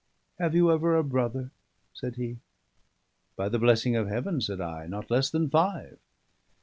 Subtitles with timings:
[0.39, 1.51] "Have you ever a brother?"
[1.93, 2.39] said he.
[3.35, 5.99] "By the blessing of Heaven," said I, "not less than five."